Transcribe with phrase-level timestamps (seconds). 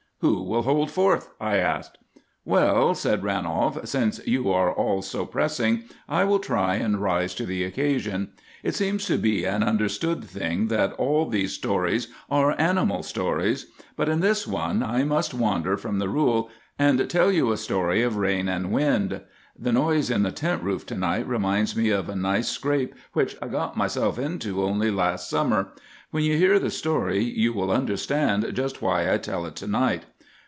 [0.23, 1.97] "Who will hold forth?" I asked.
[2.45, 7.45] "Well," said Ranolf, "since you are all so pressing, I will try and rise to
[7.47, 8.33] the occasion.
[8.61, 14.09] It seems to be an understood thing that all these stories are animal stories; but
[14.09, 18.15] in this one I must wander from the rule, and tell you a story of
[18.17, 19.21] rain and wind.
[19.57, 23.35] The noise on the tent roof to night reminds me of a nice scrape which
[23.41, 25.69] I got myself into only last summer.
[26.11, 30.05] When you hear the story you will understand just why I tell it to night.